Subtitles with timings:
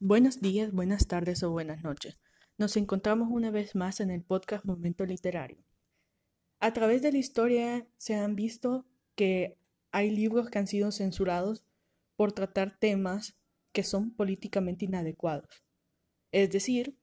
[0.00, 2.18] Buenos días, buenas tardes o buenas noches.
[2.58, 5.64] Nos encontramos una vez más en el podcast Momento Literario.
[6.58, 9.56] A través de la historia se han visto que
[9.92, 11.64] hay libros que han sido censurados
[12.16, 13.36] por tratar temas
[13.72, 15.64] que son políticamente inadecuados.
[16.32, 16.98] Es decir,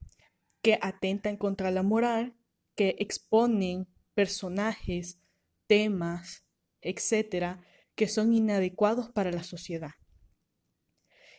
[0.62, 2.36] que atentan contra la moral,
[2.76, 5.18] que exponen personajes,
[5.66, 6.44] temas,
[6.82, 7.66] etcétera,
[7.96, 9.92] que son inadecuados para la sociedad.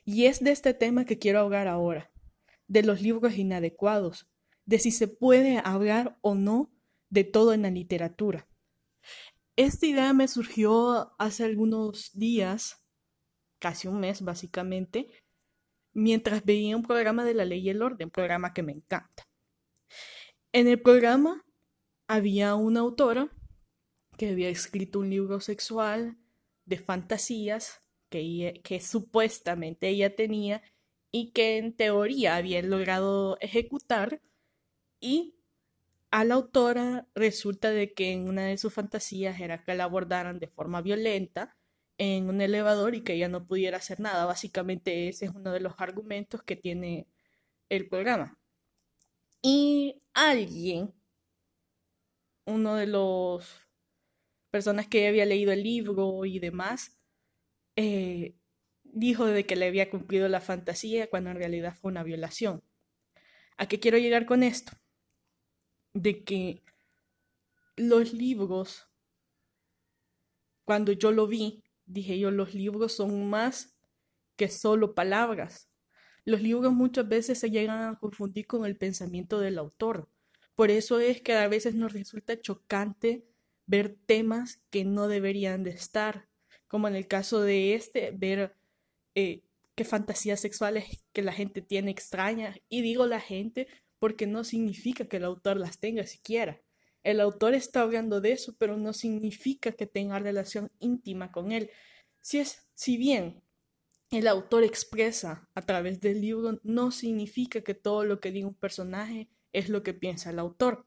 [0.05, 2.11] Y es de este tema que quiero hablar ahora,
[2.67, 4.29] de los libros inadecuados,
[4.65, 6.73] de si se puede hablar o no
[7.11, 8.49] de todo en la literatura.
[9.57, 12.85] Esta idea me surgió hace algunos días,
[13.59, 15.09] casi un mes básicamente,
[15.93, 19.29] mientras veía un programa de la ley y el orden, programa que me encanta.
[20.53, 21.45] En el programa
[22.09, 23.31] había una autora
[24.17, 26.19] que había escrito un libro sexual
[26.65, 27.82] de fantasías
[28.13, 30.63] que, supuestamente ella tenía
[31.11, 34.21] y que en teoría había logrado ejecutar
[35.01, 35.37] y
[36.11, 40.39] a la autora resulta de que en una de sus fantasías era que la abordaran
[40.39, 41.57] de forma violenta
[41.99, 44.27] en un elevador y que ella no pudiera hacer nada.
[44.27, 47.09] Básicamente ese es uno de los argumentos que tiene
[47.71, 48.39] el programa.
[49.43, 50.95] Y alguien,
[52.45, 53.63] uno de los
[54.51, 57.02] personas que había leído el libro y demás,
[57.77, 58.35] eh,
[58.85, 62.63] dijo de que le había cumplido la fantasía cuando en realidad fue una violación.
[63.57, 64.73] ¿A qué quiero llegar con esto?
[65.95, 66.63] De que
[67.77, 68.89] los libros,
[70.65, 73.75] cuando yo lo vi, dije yo, los libros son más
[74.37, 75.69] que solo palabras.
[76.25, 80.09] Los libros muchas veces se llegan a confundir con el pensamiento del autor.
[80.55, 83.27] Por eso es que a veces nos resulta chocante
[83.67, 86.29] ver temas que no deberían de estar
[86.73, 88.57] como en el caso de este, ver
[89.15, 89.43] eh,
[89.75, 92.59] qué fantasías sexuales que la gente tiene extrañas.
[92.71, 96.63] Y digo la gente porque no significa que el autor las tenga siquiera.
[97.03, 101.69] El autor está hablando de eso, pero no significa que tenga relación íntima con él.
[102.23, 103.43] Si es, si bien
[104.11, 108.55] el autor expresa a través del libro, no significa que todo lo que diga un
[108.55, 110.87] personaje es lo que piensa el autor.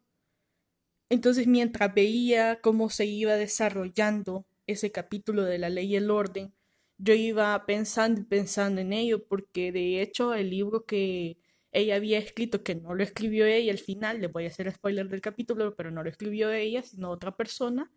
[1.10, 6.54] Entonces, mientras veía cómo se iba desarrollando ese capítulo de la ley y el orden,
[6.98, 11.38] yo iba pensando y pensando en ello, porque de hecho el libro que
[11.72, 15.10] ella había escrito, que no lo escribió ella al final, le voy a hacer spoiler
[15.10, 17.92] del capítulo, pero no lo escribió ella, sino otra persona,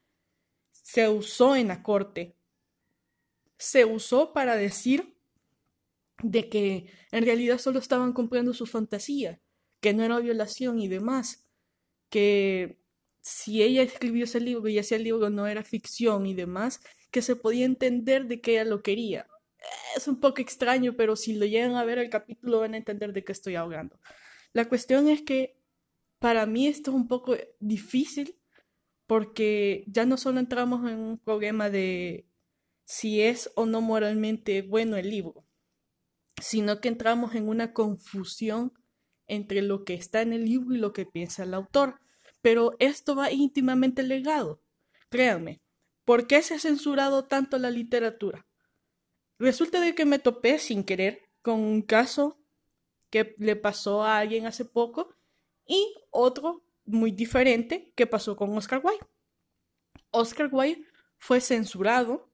[0.73, 2.37] se usó en la corte.
[3.57, 5.17] Se usó para decir
[6.23, 9.41] de que en realidad solo estaban cumpliendo su fantasía,
[9.81, 11.49] que no era violación y demás,
[12.11, 12.81] que
[13.21, 16.81] si ella escribió ese libro y ese libro no era ficción y demás,
[17.11, 19.27] que se podía entender de que ella lo quería.
[19.97, 23.13] Es un poco extraño, pero si lo llegan a ver el capítulo van a entender
[23.13, 23.99] de qué estoy hablando.
[24.53, 25.59] La cuestión es que
[26.19, 28.37] para mí esto es un poco difícil
[29.07, 32.27] porque ya no solo entramos en un problema de
[32.85, 35.45] si es o no moralmente bueno el libro,
[36.41, 38.73] sino que entramos en una confusión
[39.27, 42.01] entre lo que está en el libro y lo que piensa el autor
[42.49, 44.63] pero esto va íntimamente legado.
[45.11, 45.61] Créanme,
[46.07, 48.47] ¿por qué se ha censurado tanto la literatura?
[49.39, 52.41] Resulta de que me topé sin querer con un caso
[53.11, 55.15] que le pasó a alguien hace poco
[55.67, 59.07] y otro muy diferente que pasó con Oscar Wilde.
[60.11, 60.87] Oscar Wilde
[61.19, 62.31] fue censurado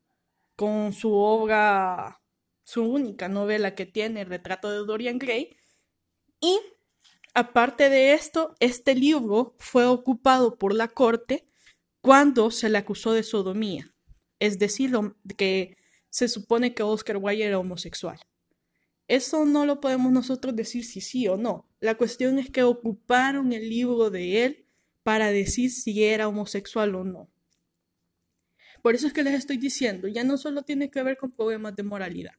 [0.54, 2.22] con su obra,
[2.62, 5.56] su única novela que tiene, el retrato de Dorian Gray,
[6.38, 6.60] y
[7.34, 11.48] Aparte de esto, este libro fue ocupado por la corte
[12.00, 13.92] cuando se le acusó de sodomía,
[14.38, 14.92] es decir,
[15.36, 15.76] que
[16.10, 18.20] se supone que Oscar Wilde era homosexual.
[19.08, 21.68] Eso no lo podemos nosotros decir si sí o no.
[21.80, 24.68] La cuestión es que ocuparon el libro de él
[25.02, 27.30] para decir si era homosexual o no.
[28.80, 31.74] Por eso es que les estoy diciendo, ya no solo tiene que ver con problemas
[31.74, 32.34] de moralidad.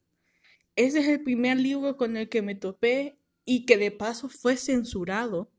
[0.74, 4.58] Ese es el primer libro con el que me topé y que de paso fue
[4.58, 5.50] censurado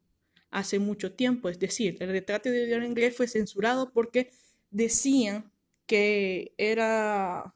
[0.52, 1.50] hace mucho tiempo.
[1.50, 4.30] Es decir, el retrato de Dorian Gray fue censurado porque
[4.70, 5.52] decían
[5.88, 7.56] que era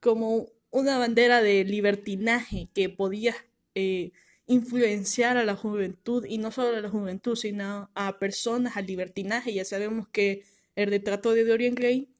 [0.00, 3.36] como una bandera de libertinaje que podía
[3.74, 4.12] eh,
[4.46, 9.52] influenciar a la juventud y no solo a la juventud, sino a personas al libertinaje.
[9.54, 10.44] Ya sabemos que
[10.76, 12.10] el retrato de Dorian Gray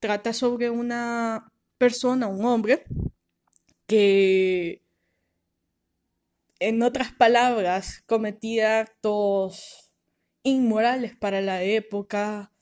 [0.00, 2.84] trata sobre una persona, un hombre,
[3.86, 4.81] que
[6.68, 9.90] en otras palabras, cometía actos
[10.42, 12.52] inmorales para la época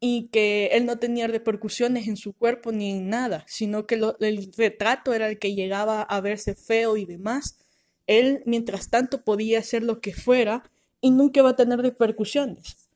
[0.00, 4.52] y que él no tenía repercusiones en su cuerpo ni en nada, sino que el
[4.56, 7.58] retrato era el que llegaba a verse feo y demás,
[8.06, 10.70] él mientras tanto podía hacer lo que fuera
[11.00, 12.88] y nunca va a tener repercusiones.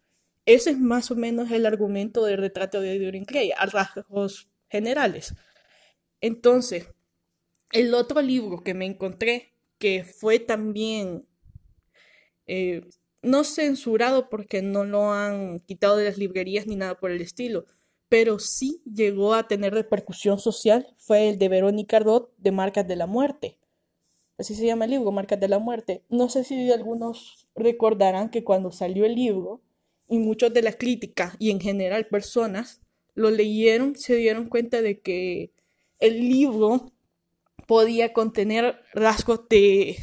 [0.44, 5.34] Ese es más o menos el argumento del retrato de Dorian Gray, a rasgos generales.
[6.20, 6.88] Entonces,
[7.70, 11.26] el otro libro que me encontré, que fue también
[12.46, 12.82] eh,
[13.22, 17.66] no censurado porque no lo han quitado de las librerías ni nada por el estilo,
[18.08, 22.96] pero sí llegó a tener repercusión social, fue el de Verónica Roth de Marcas de
[22.96, 23.58] la Muerte.
[24.38, 26.04] Así se llama el libro, Marcas de la Muerte.
[26.08, 29.62] No sé si algunos recordarán que cuando salió el libro,
[30.08, 32.81] y muchos de la crítica y en general personas
[33.14, 35.52] lo leyeron, se dieron cuenta de que
[35.98, 36.92] el libro
[37.69, 39.99] podía contener rasgos de,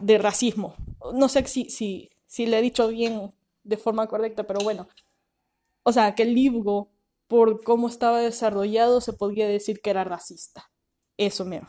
[0.00, 0.76] de racismo.
[1.12, 3.34] No sé si, si, si le he dicho bien
[3.64, 4.88] de forma correcta, pero bueno.
[5.82, 6.88] O sea, que el libro,
[7.26, 10.70] por cómo estaba desarrollado, se podría decir que era racista.
[11.16, 11.68] Eso mismo.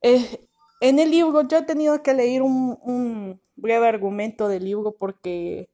[0.00, 0.48] Eh,
[0.80, 5.68] en el libro yo he tenido que leer un, un breve argumento del libro porque,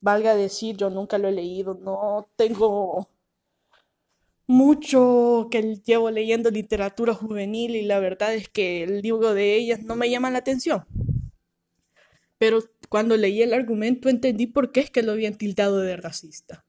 [0.00, 3.08] valga decir, yo nunca lo he leído, no tengo
[4.48, 9.82] mucho que llevo leyendo literatura juvenil y la verdad es que el libro de ellas
[9.82, 10.86] no me llama la atención.
[12.38, 16.64] Pero cuando leí el argumento entendí por qué es que lo habían tildado de racista.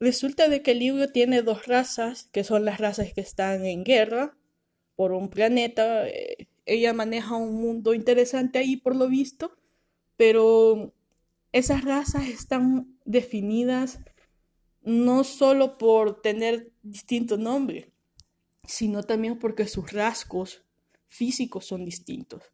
[0.00, 3.84] Resulta de que el libro tiene dos razas, que son las razas que están en
[3.84, 4.34] guerra
[4.94, 6.08] por un planeta.
[6.08, 9.54] Eh, ella maneja un mundo interesante ahí por lo visto,
[10.16, 10.94] pero
[11.52, 14.00] esas razas están definidas
[14.86, 17.88] no solo por tener distintos nombres,
[18.64, 20.62] sino también porque sus rasgos
[21.08, 22.44] físicos son distintos.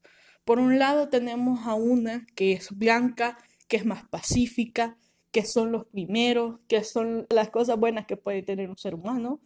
[0.46, 3.36] Por un lado tenemos a una que es blanca,
[3.68, 4.96] que es más pacífica,
[5.30, 9.38] que son los primeros, que son las cosas buenas que puede tener un ser humano.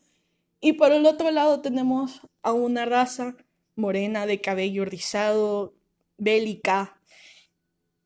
[0.60, 3.36] Y por el otro lado tenemos a una raza
[3.74, 5.74] morena de cabello rizado,
[6.18, 7.00] bélica.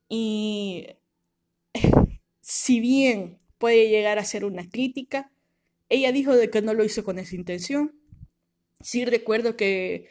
[0.09, 0.87] Y
[2.41, 5.31] si bien puede llegar a ser una crítica.
[5.87, 7.93] Ella dijo de que no lo hizo con esa intención.
[8.81, 10.09] Sí recuerdo que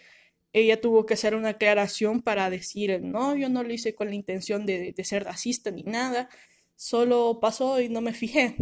[0.52, 4.14] ella tuvo que hacer una aclaración para decir, no, yo no lo hice con la
[4.14, 6.28] intención de, de ser racista ni nada,
[6.76, 8.56] solo pasó y no me fijé.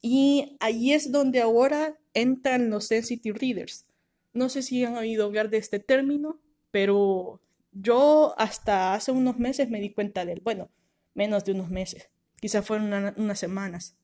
[0.00, 3.86] Y ahí es donde ahora entran los sensitive readers.
[4.32, 7.42] No sé si han oído hablar de este término, pero
[7.72, 10.40] yo hasta hace unos meses me di cuenta de él.
[10.42, 10.70] Bueno,
[11.12, 12.08] menos de unos meses,
[12.40, 13.96] quizá fueron unas semanas.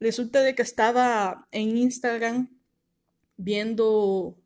[0.00, 2.56] Resulta de que estaba en Instagram
[3.36, 4.36] viendo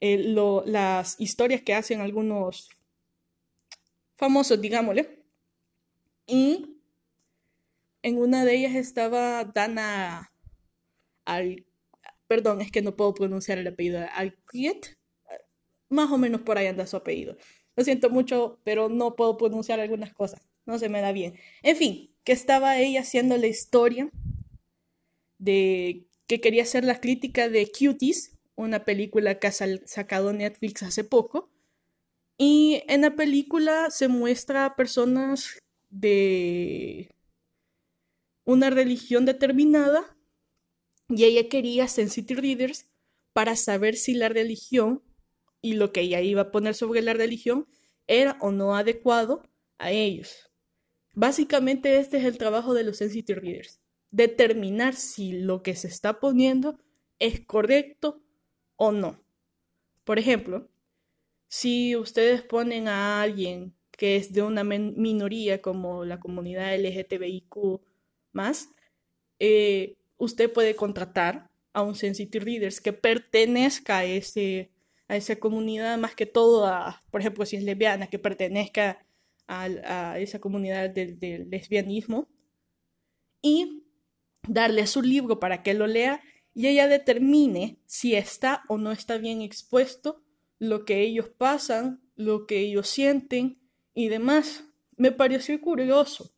[0.00, 0.34] eh,
[0.66, 2.70] las historias que hacen algunos
[4.16, 5.24] famosos, digámosle.
[6.26, 6.80] Y
[8.02, 10.32] en una de ellas estaba Dana
[11.24, 11.66] al
[12.30, 14.96] perdón, es que no puedo pronunciar el apellido Alquiet.
[15.88, 17.36] Más o menos por ahí anda su apellido.
[17.74, 20.40] Lo siento mucho, pero no puedo pronunciar algunas cosas.
[20.64, 21.34] No se me da bien.
[21.64, 24.12] En fin, que estaba ella haciendo la historia
[25.40, 31.02] de que quería hacer la crítica de Cuties, una película que ha sacado Netflix hace
[31.02, 31.50] poco.
[32.38, 35.58] Y en la película se muestra a personas
[35.88, 37.10] de
[38.44, 40.16] una religión determinada
[41.08, 42.86] y ella quería sensitive readers
[43.32, 45.02] para saber si la religión
[45.60, 47.66] y lo que ella iba a poner sobre la religión
[48.06, 49.42] era o no adecuado
[49.78, 50.50] a ellos.
[51.14, 53.79] Básicamente este es el trabajo de los sensitive readers
[54.10, 56.78] determinar si lo que se está poniendo
[57.18, 58.22] es correcto
[58.76, 59.20] o no.
[60.04, 60.68] Por ejemplo,
[61.48, 67.80] si ustedes ponen a alguien que es de una minoría como la comunidad LGTBIQ
[68.32, 68.70] más,
[69.38, 74.70] eh, usted puede contratar a un sensitive readers que pertenezca a, ese,
[75.08, 79.04] a esa comunidad, más que todo a, por ejemplo, si es lesbiana, que pertenezca
[79.46, 82.28] a, esa comunidad del lesbianismo.
[83.42, 83.82] Y
[84.48, 86.22] darle su libro para que lo lea
[86.54, 90.22] y ella determine si está o no está bien expuesto
[90.58, 93.58] lo que ellos pasan, lo que ellos sienten
[93.94, 94.64] y demás.
[94.96, 96.34] Me pareció curioso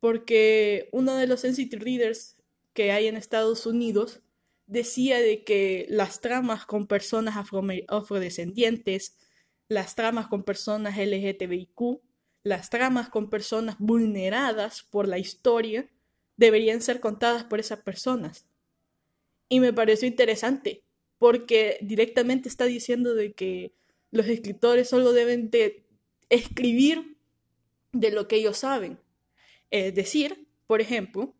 [0.00, 2.36] porque uno de los sensitive readers
[2.72, 4.22] que hay en Estados Unidos
[4.66, 7.34] decía de que las tramas con personas
[7.88, 9.16] afrodescendientes,
[9.68, 12.00] las tramas con personas LGTBIQ,
[12.44, 15.90] las tramas con personas vulneradas por la historia,
[16.38, 18.46] deberían ser contadas por esas personas.
[19.50, 20.82] Y me pareció interesante,
[21.18, 23.74] porque directamente está diciendo de que
[24.10, 25.84] los escritores solo deben de
[26.30, 27.18] escribir
[27.92, 28.98] de lo que ellos saben.
[29.70, 31.34] Es decir, por ejemplo,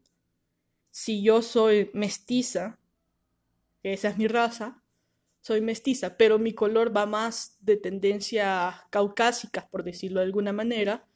[0.91, 2.79] si yo soy mestiza,
[3.83, 4.83] esa es mi raza,
[5.41, 11.07] soy mestiza, pero mi color va más de tendencia caucásica, por decirlo de alguna manera,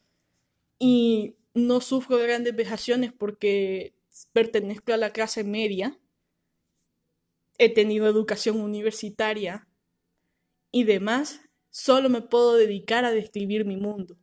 [0.79, 3.93] y no sufro grandes vejaciones porque
[4.31, 5.99] pertenezco a la clase media,
[7.57, 9.67] he tenido educación universitaria
[10.71, 14.17] y demás, solo me puedo dedicar a describir mi mundo.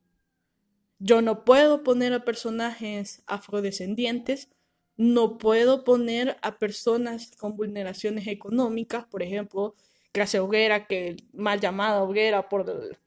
[0.98, 4.50] Yo no puedo poner a personajes afrodescendientes,
[4.96, 9.74] no puedo poner a personas con vulneraciones económicas, por ejemplo,
[10.12, 12.98] clase obrera, que mal llamada obrera por,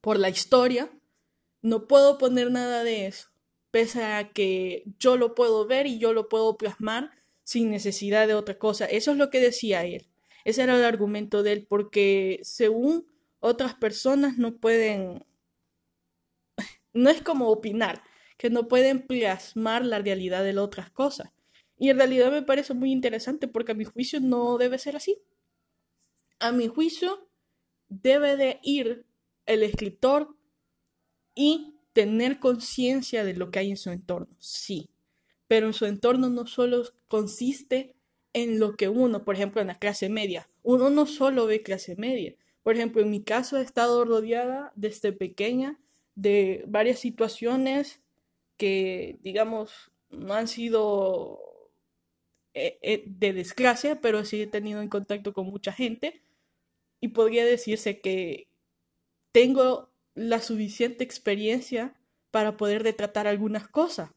[0.00, 0.90] por la historia,
[1.66, 3.28] no puedo poner nada de eso,
[3.72, 7.10] pese a que yo lo puedo ver y yo lo puedo plasmar
[7.42, 8.84] sin necesidad de otra cosa.
[8.86, 10.06] Eso es lo que decía él.
[10.44, 13.08] Ese era el argumento de él, porque según
[13.40, 15.24] otras personas no pueden,
[16.92, 18.00] no es como opinar,
[18.38, 21.32] que no pueden plasmar la realidad de otras cosas.
[21.76, 25.20] Y en realidad me parece muy interesante porque a mi juicio no debe ser así.
[26.38, 27.28] A mi juicio
[27.88, 29.04] debe de ir
[29.46, 30.36] el escritor
[31.36, 34.90] y tener conciencia de lo que hay en su entorno, sí,
[35.46, 37.94] pero en su entorno no solo consiste
[38.32, 41.94] en lo que uno, por ejemplo, en la clase media, uno no solo ve clase
[41.96, 42.34] media.
[42.64, 45.78] Por ejemplo, en mi caso he estado rodeada desde pequeña
[46.16, 48.00] de varias situaciones
[48.56, 51.70] que, digamos, no han sido
[52.54, 56.22] eh, eh, de desgracia, pero sí he tenido en contacto con mucha gente.
[57.00, 58.48] Y podría decirse que
[59.30, 61.94] tengo la suficiente experiencia
[62.32, 64.10] para poder retratar algunas cosas.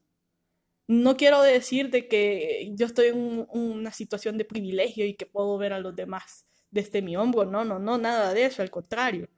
[0.87, 5.57] No quiero decir de que yo estoy en una situación de privilegio y que puedo
[5.59, 9.29] ver a los demás desde mi hombro, no, no, no, nada de eso, al contrario.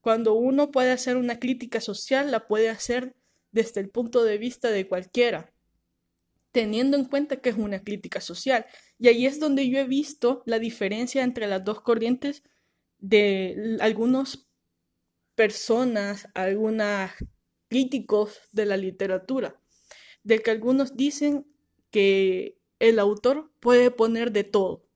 [0.00, 3.16] Cuando uno puede hacer una crítica social, la puede hacer
[3.50, 5.52] desde el punto de vista de cualquiera,
[6.52, 8.66] teniendo en cuenta que es una crítica social.
[8.98, 12.42] Y ahí es donde yo he visto la diferencia entre las dos corrientes
[12.98, 14.45] de algunos
[15.36, 17.10] personas, algunos
[17.68, 19.60] críticos de la literatura,
[20.24, 21.46] de que algunos dicen
[21.90, 24.86] que el autor puede poner de todo.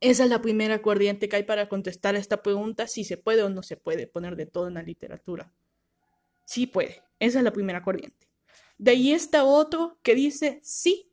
[0.00, 3.42] Esa es la primera corriente que hay para contestar a esta pregunta, si se puede
[3.42, 5.52] o no se puede poner de todo en la literatura.
[6.44, 8.28] Sí puede, esa es la primera corriente.
[8.78, 11.12] De ahí está otro que dice sí,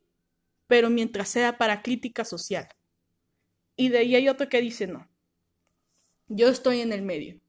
[0.66, 2.68] pero mientras sea para crítica social.
[3.76, 5.08] Y de ahí hay otro que dice no.
[6.28, 7.40] Yo estoy en el medio.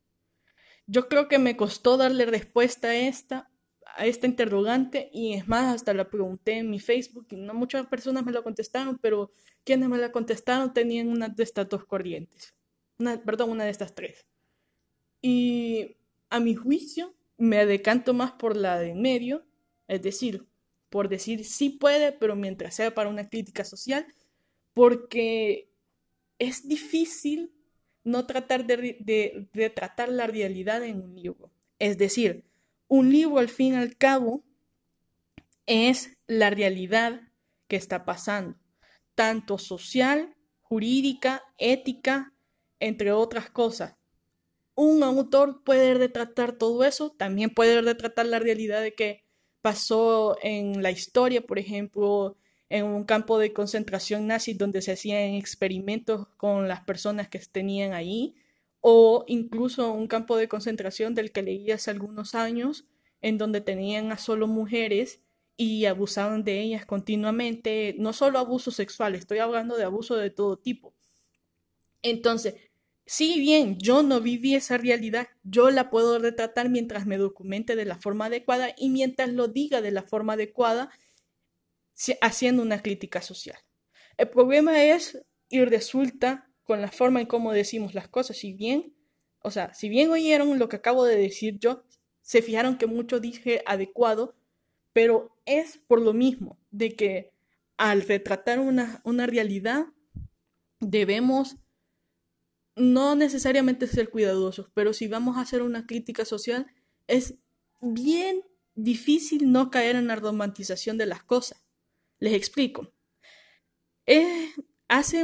[0.91, 3.51] Yo creo que me costó darle respuesta a esta,
[3.96, 7.86] a esta interrogante y es más, hasta la pregunté en mi Facebook y no muchas
[7.86, 9.31] personas me lo contestaron, pero
[9.63, 12.55] quienes me la contestaron tenían una de estas dos corrientes,
[12.98, 14.25] una, perdón, una de estas tres.
[15.22, 15.98] Y
[16.31, 19.46] a mi juicio me decanto más por la de en medio,
[19.88, 20.48] es decir,
[20.89, 24.08] por decir sí puede, pero mientras sea para una crítica social,
[24.74, 25.72] porque
[26.39, 27.53] es difícil
[28.03, 31.51] no tratar de, tratar la realidad en un libro.
[31.79, 32.45] Es decir,
[32.87, 34.43] un libro al fin y al cabo
[35.65, 37.21] es la realidad
[37.67, 38.57] que está pasando,
[39.15, 42.33] tanto social, jurídica, ética,
[42.79, 43.95] entre otras cosas.
[44.75, 49.23] Un autor puede retratar todo eso, también puede retratar la realidad de que
[49.61, 52.37] pasó en la historia, por ejemplo,
[52.69, 57.93] en un campo de concentración nazi donde se hacían experimentos con las personas que tenían
[57.93, 58.35] ahí,
[58.81, 62.85] o incluso un campo de concentración del que leí hace algunos años,
[63.21, 65.21] en donde tenían a solo mujeres
[65.57, 70.57] y abusaban de ellas continuamente, no solo abuso sexual, estoy hablando de abuso de todo
[70.57, 70.93] tipo.
[72.01, 72.55] Entonces,
[73.05, 77.85] si bien yo no viví esa realidad, yo la puedo retratar mientras me documente de
[77.85, 80.91] la forma adecuada y mientras lo diga de la forma adecuada
[82.21, 83.57] haciendo una crítica social.
[84.17, 88.37] El problema es y resulta con la forma en cómo decimos las cosas.
[88.37, 88.93] Si bien,
[89.41, 91.83] o sea, si bien oyeron lo que acabo de decir yo,
[92.21, 94.35] se fijaron que mucho dije adecuado,
[94.93, 97.31] pero es por lo mismo, de que
[97.77, 99.87] al retratar una, una realidad
[100.79, 101.57] debemos
[102.75, 106.67] no necesariamente ser cuidadosos, pero si vamos a hacer una crítica social,
[107.07, 107.35] es
[107.81, 108.43] bien
[108.75, 111.68] difícil no caer en la romantización de las cosas.
[112.19, 112.91] Les explico.
[114.05, 114.49] Eh,
[114.88, 115.23] hace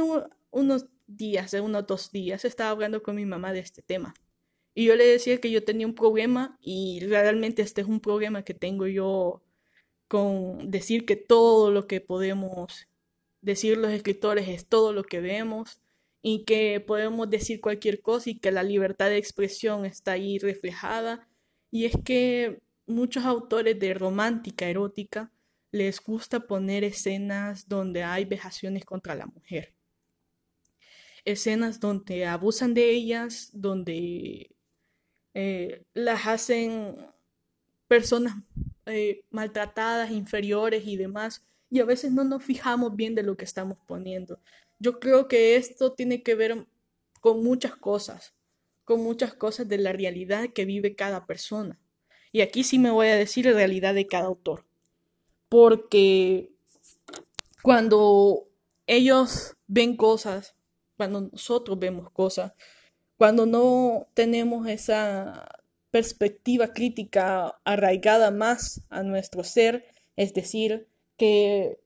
[0.50, 4.14] unos días, hace unos dos días, estaba hablando con mi mamá de este tema.
[4.74, 8.44] Y yo le decía que yo tenía un problema y realmente este es un problema
[8.44, 9.42] que tengo yo
[10.08, 12.88] con decir que todo lo que podemos
[13.40, 15.80] decir los escritores es todo lo que vemos
[16.22, 21.28] y que podemos decir cualquier cosa y que la libertad de expresión está ahí reflejada.
[21.70, 25.32] Y es que muchos autores de romántica erótica
[25.76, 29.74] les gusta poner escenas donde hay vejaciones contra la mujer.
[31.24, 34.54] escenas donde abusan de ellas, donde
[35.34, 36.96] eh, las hacen
[37.88, 38.36] personas
[38.86, 43.44] eh, maltratadas, inferiores y demás, y a veces no nos fijamos bien de lo que
[43.44, 44.40] estamos poniendo.
[44.78, 46.66] Yo creo que esto tiene que ver
[47.20, 48.34] con muchas cosas,
[48.84, 51.80] con muchas cosas de la realidad que vive cada persona.
[52.30, 54.64] Y aquí sí me voy a decir la realidad de cada autor.
[55.48, 56.50] Porque
[57.62, 58.48] cuando
[58.86, 60.54] ellos ven cosas,
[60.96, 62.52] cuando nosotros vemos cosas,
[63.18, 65.48] cuando no tenemos esa
[65.90, 69.86] perspectiva crítica arraigada más a nuestro ser,
[70.16, 71.78] es decir, que,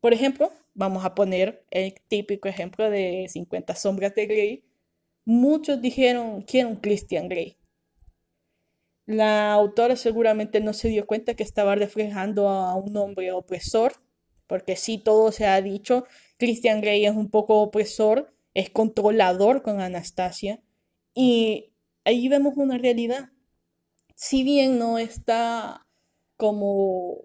[0.00, 4.64] por ejemplo, vamos a poner el típico ejemplo de 50 sombras de Grey,
[5.24, 7.56] muchos dijeron, quiero un Christian Grey.
[9.06, 13.94] La autora seguramente no se dio cuenta que estaba reflejando a un hombre opresor,
[14.46, 16.04] porque sí, todo se ha dicho,
[16.38, 20.60] Christian Grey es un poco opresor, es controlador con Anastasia,
[21.14, 21.72] y
[22.04, 23.30] ahí vemos una realidad.
[24.14, 25.86] Si bien no está
[26.36, 27.18] como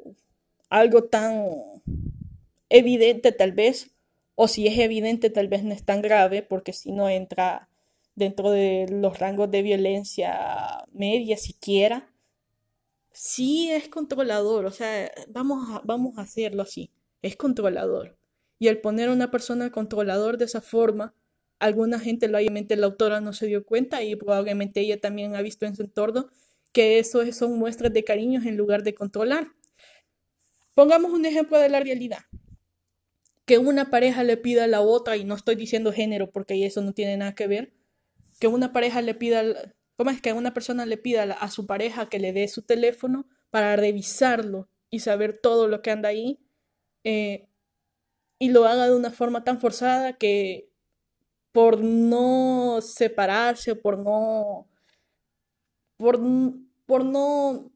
[0.69, 1.45] algo tan
[2.69, 3.91] evidente tal vez,
[4.35, 7.69] o si es evidente tal vez no es tan grave, porque si no entra
[8.17, 12.11] dentro de los rangos de violencia media siquiera,
[13.11, 16.89] sí es controlador, o sea, vamos a, vamos a hacerlo así,
[17.21, 18.17] es controlador.
[18.57, 21.13] Y al poner a una persona controlador de esa forma,
[21.59, 25.67] alguna gente, obviamente la autora no se dio cuenta y probablemente ella también ha visto
[25.67, 26.27] en su entorno
[26.71, 29.49] que eso son muestras de cariños en lugar de controlar.
[30.73, 32.21] Pongamos un ejemplo de la realidad.
[33.45, 36.81] Que una pareja le pida a la otra, y no estoy diciendo género porque eso
[36.81, 37.76] no tiene nada que ver,
[38.39, 39.43] que una pareja le pida,
[39.95, 43.27] ¿cómo es que una persona le pida a su pareja que le dé su teléfono
[43.49, 46.39] para revisarlo y saber todo lo que anda ahí?
[47.03, 47.47] Eh,
[48.39, 50.69] y lo haga de una forma tan forzada que
[51.51, 54.69] por no separarse, por no,
[55.97, 56.19] por
[56.85, 57.71] por no,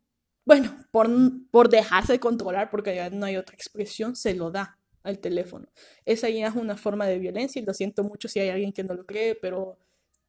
[0.46, 1.10] bueno, por,
[1.52, 5.68] por dejarse controlar, porque ya no hay otra expresión, se lo da al teléfono.
[6.06, 8.84] Esa ya es una forma de violencia y lo siento mucho si hay alguien que
[8.84, 9.78] no lo cree, pero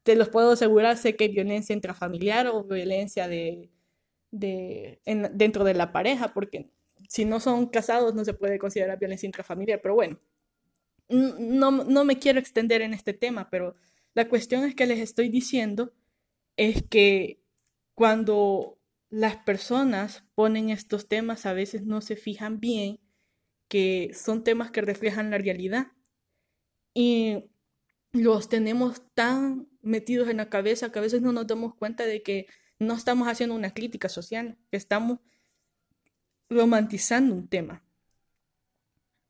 [0.03, 3.69] te los puedo asegurar, sé que violencia intrafamiliar o violencia de,
[4.31, 4.99] de,
[5.33, 6.69] dentro de la pareja, porque
[7.09, 10.19] si no son casados no se puede considerar violencia intrafamiliar, pero bueno,
[11.09, 13.75] no, no me quiero extender en este tema, pero
[14.13, 15.93] la cuestión es que les estoy diciendo
[16.57, 17.41] es que
[17.95, 22.99] cuando las personas ponen estos temas, a veces no se fijan bien
[23.67, 25.87] que son temas que reflejan la realidad.
[26.93, 27.45] Y
[28.11, 32.23] los tenemos tan metidos en la cabeza que a veces no nos damos cuenta de
[32.23, 32.47] que
[32.79, 35.19] no estamos haciendo una crítica social, que estamos
[36.49, 37.83] romantizando un tema.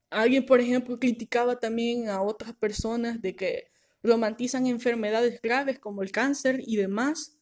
[0.09, 3.71] Alguien, por ejemplo, criticaba también a otras personas de que
[4.03, 7.39] romantizan enfermedades graves como el cáncer y demás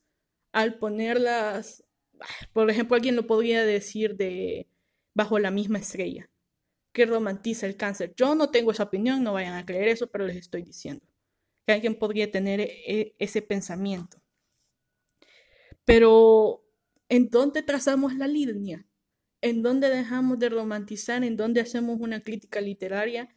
[0.53, 1.83] al ponerlas,
[2.53, 4.67] por ejemplo, alguien lo podría decir de
[5.13, 6.29] bajo la misma estrella,
[6.93, 8.13] que romantiza el cáncer.
[8.15, 11.10] Yo no tengo esa opinión, no vayan a creer eso, pero les estoy diciendo
[11.71, 14.21] que alguien podría tener e, ese pensamiento.
[15.85, 16.65] Pero,
[17.07, 18.85] ¿en dónde trazamos la línea?
[19.41, 21.23] ¿En dónde dejamos de romantizar?
[21.23, 23.33] ¿En dónde hacemos una crítica literaria?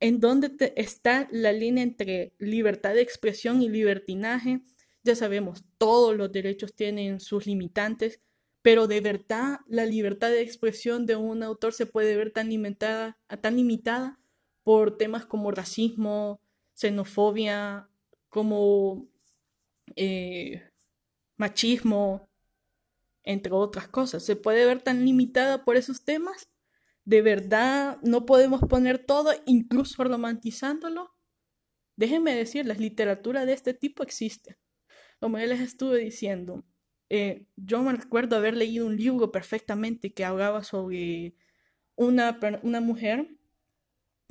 [0.00, 4.62] ¿En dónde está la línea entre libertad de expresión y libertinaje?
[5.04, 8.20] Ya sabemos, todos los derechos tienen sus limitantes,
[8.60, 14.18] pero de verdad la libertad de expresión de un autor se puede ver tan limitada
[14.64, 16.40] por temas como racismo,
[16.78, 17.88] xenofobia,
[18.28, 19.08] como
[19.96, 20.62] eh,
[21.36, 22.28] machismo,
[23.24, 24.24] entre otras cosas.
[24.24, 26.48] Se puede ver tan limitada por esos temas.
[27.04, 31.14] De verdad no podemos poner todo, incluso romantizándolo.
[31.96, 34.58] Déjenme decir, la literatura de este tipo existe
[35.20, 36.64] como ya les estuve diciendo,
[37.10, 41.34] eh, yo me recuerdo haber leído un libro perfectamente que hablaba sobre
[41.96, 43.37] una, una mujer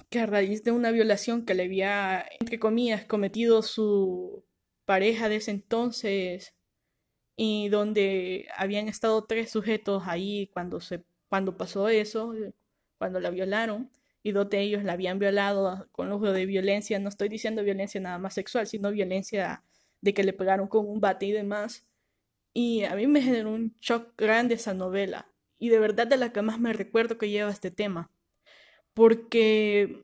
[0.09, 4.45] que a raíz de una violación que le había, entre comillas, cometido su
[4.85, 6.55] pareja de ese entonces
[7.35, 12.33] y donde habían estado tres sujetos ahí cuando, se, cuando pasó eso,
[12.97, 13.91] cuando la violaron,
[14.23, 18.01] y dos de ellos la habían violado con lujo de violencia, no estoy diciendo violencia
[18.01, 19.63] nada más sexual, sino violencia
[20.01, 21.87] de que le pegaron con un bate y demás.
[22.53, 25.31] Y a mí me generó un shock grande esa novela.
[25.59, 28.11] Y de verdad de la que más me recuerdo que lleva este tema.
[28.97, 30.03] Porque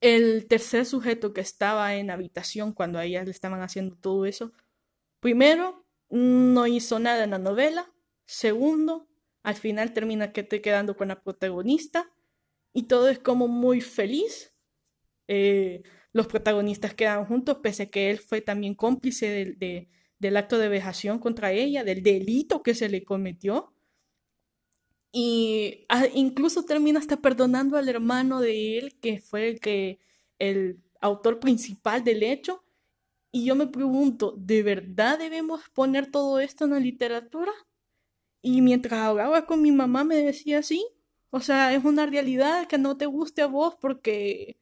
[0.00, 4.52] el tercer sujeto que estaba en habitación cuando a ella le estaban haciendo todo eso,
[5.20, 7.88] primero, no hizo nada en la novela.
[8.26, 9.06] Segundo,
[9.44, 12.12] al final termina que te quedando con la protagonista.
[12.72, 14.52] Y todo es como muy feliz.
[15.28, 19.56] Eh, los protagonistas quedan juntos, pese a que él fue también cómplice
[20.18, 23.72] del acto de vejación contra ella, del delito que se le cometió.
[25.20, 29.98] Y ah, incluso termina hasta perdonando al hermano de él, que fue el que
[30.38, 32.62] el autor principal del hecho.
[33.32, 37.50] Y yo me pregunto, ¿de verdad debemos poner todo esto en la literatura?
[38.42, 40.86] Y mientras hablaba con mi mamá me decía, sí,
[41.30, 44.56] o sea, es una realidad que no te guste a vos porque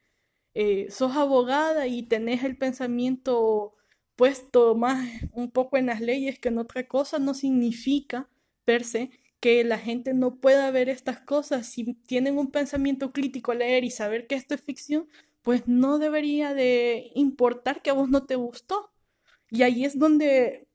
[0.55, 3.75] eh, sos abogada y tenés el pensamiento
[4.17, 8.31] puesto más un poco en las leyes que en otra cosa, no significa,
[8.65, 11.67] per se, que la gente no pueda ver estas cosas.
[11.67, 15.09] Si tienen un pensamiento crítico a leer y saber que esto es ficción,
[15.43, 18.93] pues no debería de importar que a vos no te gustó.
[19.51, 20.67] Y ahí es donde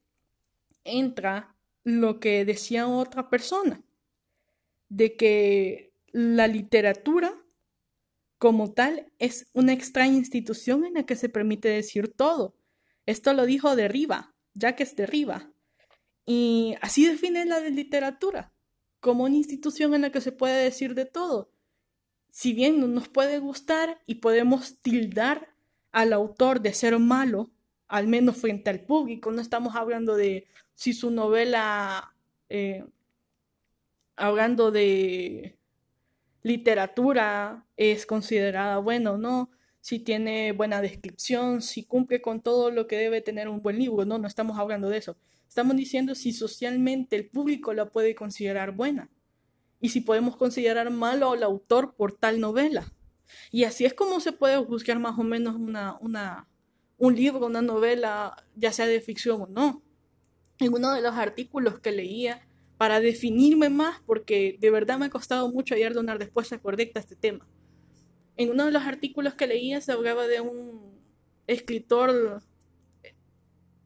[0.84, 3.82] entra lo que decía otra persona,
[4.88, 7.42] de que la literatura
[8.38, 12.56] como tal es una extraña institución en la que se permite decir todo.
[13.06, 15.52] Esto lo dijo Derriba, Jacques Derriba.
[16.24, 18.51] Y así define la literatura,
[19.02, 21.50] como una institución en la que se puede decir de todo.
[22.30, 25.48] Si bien no nos puede gustar y podemos tildar
[25.90, 27.50] al autor de ser malo,
[27.88, 32.14] al menos frente al público, no estamos hablando de si su novela,
[32.48, 32.84] eh,
[34.14, 35.58] hablando de
[36.44, 42.86] literatura, es considerada buena o no, si tiene buena descripción, si cumple con todo lo
[42.86, 45.16] que debe tener un buen libro, no, no estamos hablando de eso.
[45.52, 49.10] Estamos diciendo si socialmente el público la puede considerar buena
[49.82, 52.90] y si podemos considerar malo al autor por tal novela.
[53.50, 56.48] Y así es como se puede juzgar más o menos una, una,
[56.96, 59.82] un libro, una novela, ya sea de ficción o no.
[60.58, 65.10] En uno de los artículos que leía para definirme más, porque de verdad me ha
[65.10, 67.46] costado mucho hallar una respuesta correcta a este tema.
[68.38, 70.98] En uno de los artículos que leía se hablaba de un
[71.46, 72.42] escritor,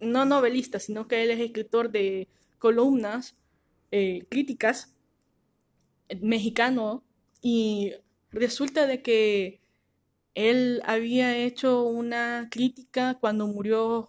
[0.00, 2.28] no novelista, sino que él es escritor de
[2.58, 3.36] columnas
[3.90, 4.94] eh, críticas
[6.20, 7.04] mexicano
[7.42, 7.92] y
[8.30, 9.60] resulta de que
[10.34, 14.08] él había hecho una crítica cuando murió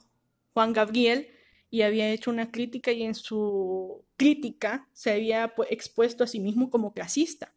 [0.54, 1.28] Juan Gabriel
[1.70, 6.70] y había hecho una crítica y en su crítica se había expuesto a sí mismo
[6.70, 7.54] como clasista,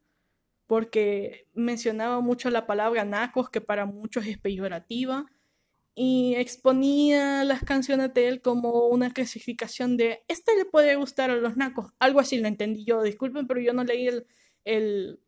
[0.67, 5.27] porque mencionaba mucho la palabra nacos, que para muchos es peyorativa,
[5.95, 11.37] y exponía las canciones de él como una clasificación de, este le puede gustar a
[11.37, 14.27] los nacos, algo así lo entendí yo, disculpen, pero yo no leí el,
[14.65, 15.21] el,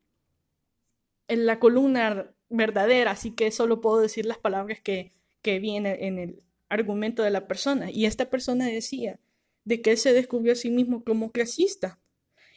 [1.29, 6.43] en la columna verdadera, así que solo puedo decir las palabras que, que en el
[6.69, 7.91] argumento de la persona.
[7.91, 9.19] Y esta persona decía
[9.65, 11.99] de que él se descubrió a sí mismo como clasista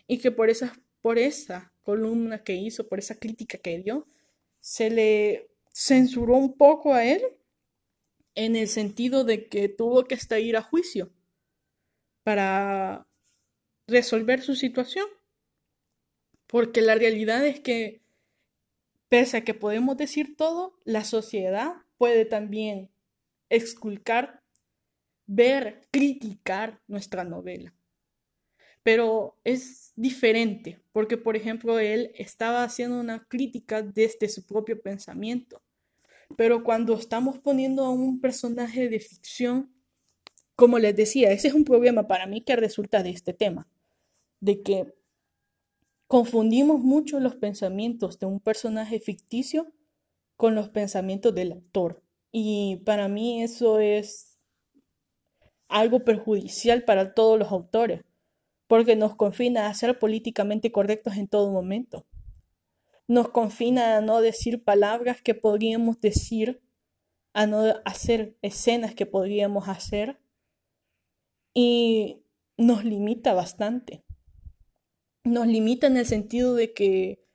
[0.07, 4.07] y que por esa, por esa columna que hizo, por esa crítica que dio,
[4.59, 7.21] se le censuró un poco a él
[8.35, 11.11] en el sentido de que tuvo que estar ir a juicio
[12.23, 13.07] para
[13.87, 15.07] resolver su situación.
[16.47, 18.01] Porque la realidad es que,
[19.09, 22.91] pese a que podemos decir todo, la sociedad puede también
[23.49, 24.43] exculcar,
[25.25, 27.73] ver, criticar nuestra novela.
[28.83, 35.64] Pero es diferente, porque por ejemplo él estaba haciendo una crítica desde su propio pensamiento.
[36.37, 39.71] Pero cuando estamos poniendo a un personaje de ficción,
[40.55, 43.67] como les decía, ese es un problema para mí que resulta de este tema,
[44.39, 44.93] de que
[46.07, 49.73] confundimos mucho los pensamientos de un personaje ficticio
[50.37, 52.01] con los pensamientos del actor.
[52.31, 54.37] Y para mí eso es
[55.67, 58.01] algo perjudicial para todos los autores,
[58.67, 62.05] porque nos confina a ser políticamente correctos en todo momento.
[63.07, 66.61] Nos confina a no decir palabras que podríamos decir,
[67.33, 70.19] a no hacer escenas que podríamos hacer,
[71.53, 72.23] y
[72.57, 74.03] nos limita bastante.
[75.23, 77.25] Nos limita en el sentido de que,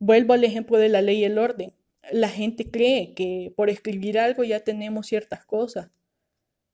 [0.00, 1.74] vuelvo al ejemplo de la ley y el orden,
[2.10, 5.90] la gente cree que por escribir algo ya tenemos ciertas cosas.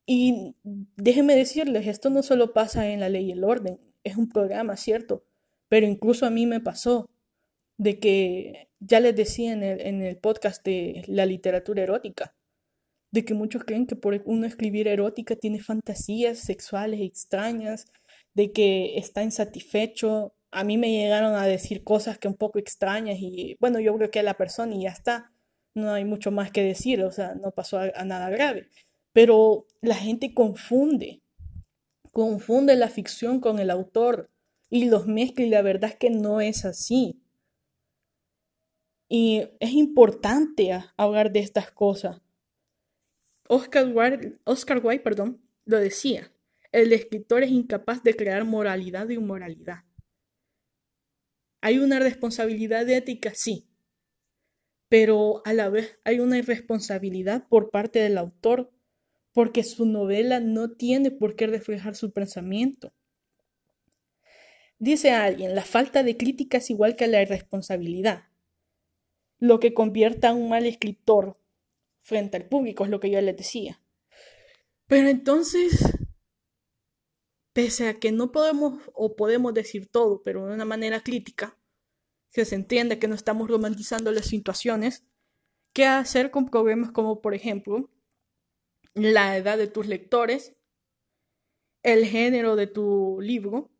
[0.06, 0.56] Y
[0.96, 4.76] déjenme decirles, esto no solo pasa en la ley y el orden, es un programa,
[4.76, 5.26] ¿cierto?
[5.68, 7.10] Pero incluso a mí me pasó
[7.78, 12.34] de que, ya les decía en el, en el podcast de la literatura erótica,
[13.10, 17.86] de que muchos creen que por uno escribir erótica tiene fantasías sexuales extrañas,
[18.34, 23.18] de que está insatisfecho, a mí me llegaron a decir cosas que un poco extrañas
[23.20, 25.32] y bueno, yo creo que a la persona y ya está,
[25.74, 28.68] no hay mucho más que decir, o sea, no pasó a, nada grave.
[29.12, 31.22] Pero la gente confunde,
[32.12, 34.30] confunde la ficción con el autor
[34.70, 37.20] y los mezcla y la verdad es que no es así.
[39.08, 42.20] Y es importante hablar de estas cosas,
[43.48, 46.30] Oscar Wilde, Oscar Wilde perdón, lo decía,
[46.70, 49.84] el escritor es incapaz de crear moralidad y inmoralidad.
[51.62, 53.68] Hay una responsabilidad ética, sí,
[54.88, 58.70] pero a la vez hay una irresponsabilidad por parte del autor,
[59.32, 62.92] porque su novela no tiene por qué reflejar su pensamiento.
[64.78, 68.24] Dice alguien, la falta de crítica es igual que la irresponsabilidad.
[69.38, 71.38] Lo que convierte a un mal escritor
[72.00, 73.80] frente al público es lo que yo les decía.
[74.86, 75.84] Pero entonces,
[77.52, 81.58] pese a que no podemos o podemos decir todo, pero de una manera crítica,
[82.32, 85.06] que se entiende que no estamos romantizando las situaciones,
[85.72, 87.90] ¿qué hacer con problemas como, por ejemplo,
[88.94, 90.56] la edad de tus lectores,
[91.82, 93.70] el género de tu libro,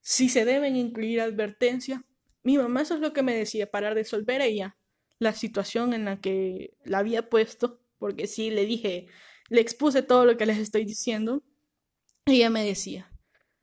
[0.00, 2.02] si se deben incluir advertencias?
[2.44, 4.76] Mi mamá eso es lo que me decía para resolver ella
[5.18, 9.08] la situación en la que la había puesto, porque sí le dije,
[9.48, 11.42] le expuse todo lo que les estoy diciendo,
[12.26, 13.10] ella me decía,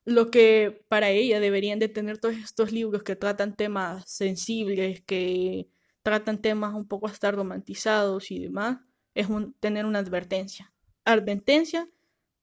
[0.05, 5.69] lo que para ella deberían de tener todos estos libros que tratan temas sensibles, que
[6.01, 8.79] tratan temas un poco hasta romantizados y demás,
[9.13, 9.27] es
[9.59, 10.73] tener una advertencia.
[11.05, 11.87] Advertencia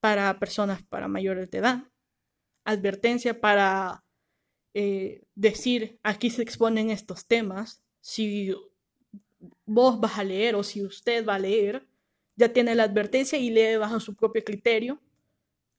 [0.00, 1.84] para personas para mayores de edad.
[2.64, 4.04] Advertencia para
[4.78, 7.82] eh, decir, aquí se exponen estos temas.
[8.00, 8.54] Si
[9.66, 11.86] vos vas a leer o si usted va a leer,
[12.36, 15.00] ya tiene la advertencia y lee bajo su propio criterio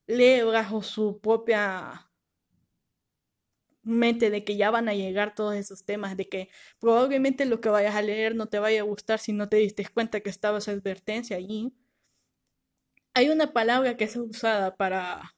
[0.10, 2.10] lee bajo su propia
[3.84, 7.70] mente de que ya van a llegar todos esos temas, de que probablemente lo que
[7.70, 10.58] vayas a leer no te vaya a gustar si no te diste cuenta que estaba
[10.58, 11.72] esa advertencia allí.
[13.14, 15.36] Hay una palabra que es usada para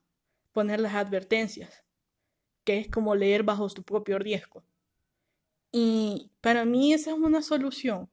[0.54, 1.84] poner las advertencias,
[2.63, 4.63] que es como leer bajo su propio riesgo.
[5.71, 8.10] Y para mí esa es una solución.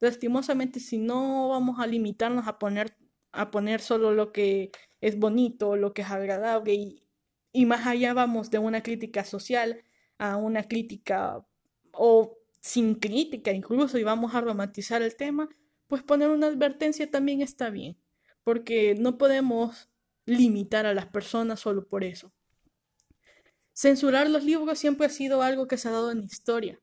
[0.00, 2.96] Lastimosamente, si no vamos a limitarnos a poner,
[3.32, 7.02] a poner solo lo que es bonito, lo que es agradable y,
[7.52, 9.84] y más allá vamos de una crítica social
[10.18, 11.46] a una crítica
[11.92, 15.48] o sin crítica incluso y vamos a romantizar el tema,
[15.88, 17.98] pues poner una advertencia también está bien,
[18.44, 19.90] porque no podemos
[20.24, 22.32] limitar a las personas solo por eso.
[23.74, 26.80] Censurar los libros siempre ha sido algo que se ha dado en historia,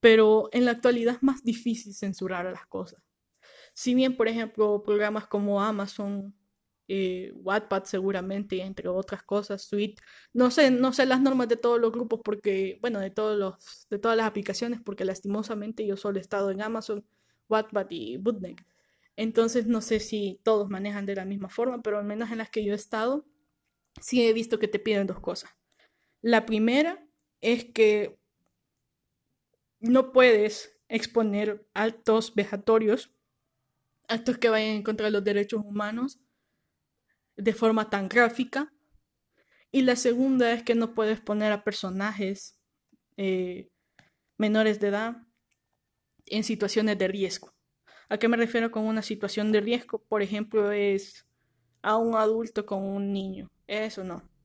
[0.00, 3.02] pero en la actualidad es más difícil censurar las cosas.
[3.74, 6.34] Si bien, por ejemplo, programas como Amazon
[6.88, 10.00] eh, Wattpad seguramente, entre otras cosas, Suite.
[10.32, 13.88] No sé, no sé las normas de todos los grupos porque, bueno, de todos los,
[13.90, 17.04] de todas las aplicaciones, porque lastimosamente yo solo he estado en Amazon,
[17.48, 18.64] Wattpad y Bootleg.
[19.16, 22.50] Entonces no sé si todos manejan de la misma forma, pero al menos en las
[22.50, 23.26] que yo he estado,
[24.00, 25.50] sí he visto que te piden dos cosas.
[26.26, 27.06] La primera
[27.40, 28.18] es que
[29.78, 33.14] no puedes exponer actos vejatorios,
[34.08, 36.18] actos que vayan en contra de los derechos humanos,
[37.36, 38.74] de forma tan gráfica.
[39.70, 42.58] Y la segunda es que no puedes poner a personajes
[43.16, 43.70] eh,
[44.36, 45.18] menores de edad
[46.24, 47.54] en situaciones de riesgo.
[48.08, 50.02] ¿A qué me refiero con una situación de riesgo?
[50.02, 51.24] Por ejemplo, es
[51.82, 53.48] a un adulto con un niño.
[53.68, 54.35] Eso no.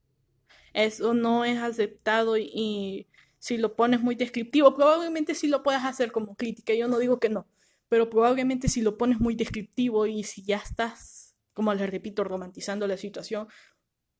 [0.73, 3.07] Eso no es aceptado y,
[3.39, 6.73] si lo pones muy descriptivo, probablemente sí lo puedas hacer como crítica.
[6.73, 7.47] Yo no digo que no,
[7.89, 12.87] pero probablemente si lo pones muy descriptivo y si ya estás como les repito, romantizando
[12.87, 13.47] la situación,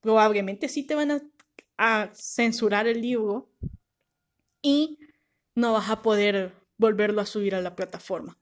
[0.01, 1.11] probablemente sí te van
[1.77, 3.49] a, censurar el libro
[4.61, 4.99] y
[5.55, 8.37] no vas a poder volverlo a subir a la plataforma.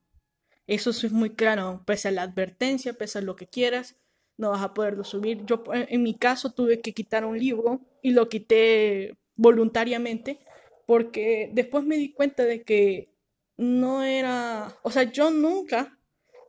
[0.67, 3.95] Eso es muy claro, pese a la advertencia, pese a lo que quieras,
[4.36, 5.45] no vas a poderlo subir.
[5.45, 10.39] Yo en mi caso tuve que quitar un libro y lo quité voluntariamente
[10.85, 13.13] porque después me di cuenta de que
[13.57, 15.99] no era, o sea, yo nunca,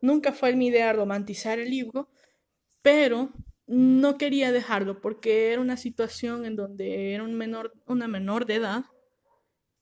[0.00, 2.08] nunca fue mi idea romantizar el libro,
[2.82, 3.30] pero
[3.66, 8.56] no quería dejarlo porque era una situación en donde era un menor, una menor de
[8.56, 8.84] edad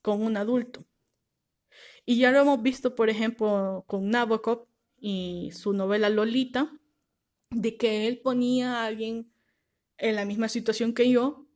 [0.03, 0.85] con un adulto.
[2.05, 4.67] Y ya lo hemos visto, por ejemplo, con Nabokov
[4.99, 6.73] y su novela Lolita,
[7.51, 9.31] de que él ponía a alguien
[9.99, 11.48] en la misma situación que yo.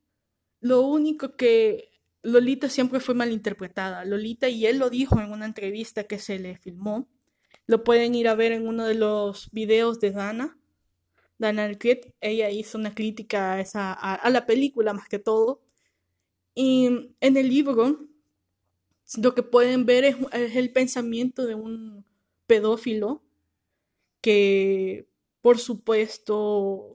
[0.63, 1.91] Lo único que
[2.23, 4.05] Lolita siempre fue malinterpretada.
[4.05, 7.09] Lolita, y él lo dijo en una entrevista que se le filmó,
[7.67, 10.57] lo pueden ir a ver en uno de los videos de Dana,
[11.39, 11.71] Dana
[12.21, 15.61] ella hizo una crítica a, esa, a, la película más que todo.
[16.55, 18.07] Y en el libro
[19.19, 22.05] lo que pueden ver es, el pensamiento de un
[22.47, 23.25] pedófilo
[24.21, 25.09] que,
[25.41, 26.95] por supuesto,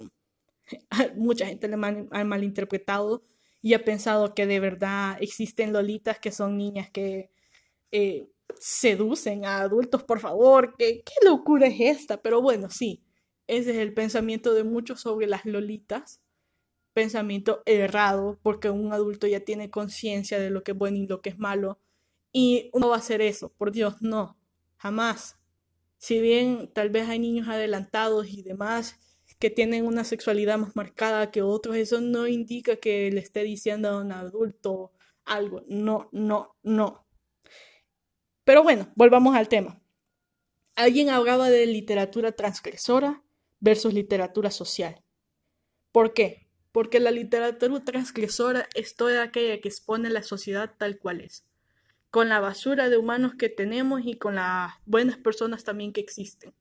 [1.18, 3.24] mucha gente le ha malinterpretado
[3.68, 7.30] y ha pensado que de verdad existen lolitas que son niñas que
[7.92, 12.22] eh, seducen a adultos, por favor, ¿qué, qué locura es esta?
[12.22, 13.04] Pero bueno, sí,
[13.46, 16.22] ese es el pensamiento de muchos sobre las lolitas.
[16.94, 21.22] Pensamiento errado, porque un adulto ya tiene conciencia de lo que es bueno y lo
[21.22, 21.78] que es malo.
[22.32, 24.38] Y uno va a hacer eso, por Dios, no,
[24.78, 25.36] jamás.
[25.98, 28.98] Si bien tal vez hay niños adelantados y demás
[29.40, 33.90] que tienen una sexualidad más marcada que otros, eso no indica que le esté diciendo
[33.90, 34.92] a un adulto
[35.26, 35.64] algo.
[35.68, 37.06] No, no, no.
[38.44, 39.82] Pero bueno, volvamos al tema.
[40.76, 43.24] Alguien hablaba de literatura transgresora
[43.60, 45.04] versus literatura social.
[45.92, 46.48] ¿Por qué?
[46.72, 51.46] Porque la literatura transgresora es toda aquella que expone la sociedad tal cual es,
[52.10, 56.54] con la basura de humanos que tenemos y con las buenas personas también que existen.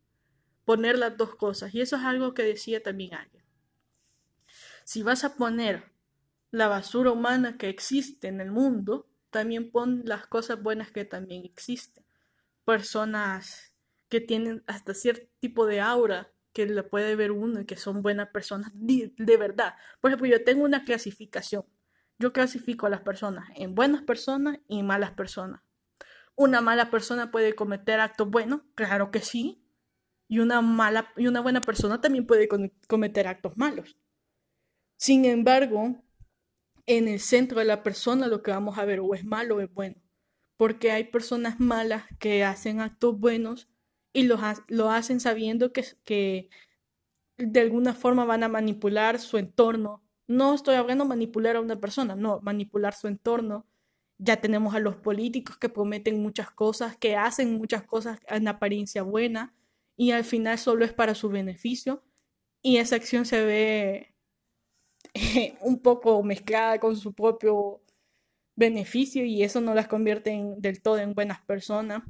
[0.66, 3.42] Poner las dos cosas, y eso es algo que decía también alguien.
[4.84, 5.90] Si vas a poner
[6.50, 11.44] la basura humana que existe en el mundo, también pon las cosas buenas que también
[11.44, 12.04] existen.
[12.64, 13.72] Personas
[14.08, 18.00] que tienen hasta cierto tipo de aura que le puede ver uno y que son
[18.00, 19.74] buenas personas de, verdad.
[20.00, 21.64] Por ejemplo, yo tengo una clasificación.
[22.18, 25.60] Yo clasifico a las personas en buenas personas y malas personas.
[26.34, 29.65] Una mala persona puede cometer actos buenos, claro que sí.
[30.28, 32.48] Y una mala y una buena persona también puede
[32.88, 33.96] cometer actos malos.
[34.96, 36.02] Sin embargo,
[36.86, 39.60] en el centro de la persona lo que vamos a ver o es malo o
[39.60, 39.96] es bueno.
[40.56, 43.68] Porque hay personas malas que hacen actos buenos
[44.12, 46.48] y lo, lo hacen sabiendo que, que
[47.36, 50.02] de alguna forma van a manipular su entorno.
[50.26, 53.66] No estoy hablando de manipular a una persona, no, manipular su entorno.
[54.18, 59.02] Ya tenemos a los políticos que prometen muchas cosas, que hacen muchas cosas en apariencia
[59.02, 59.54] buena
[59.96, 62.02] y al final solo es para su beneficio
[62.62, 64.14] y esa acción se ve
[65.60, 67.82] un poco mezclada con su propio
[68.56, 72.02] beneficio y eso no las convierte del todo en buenas personas.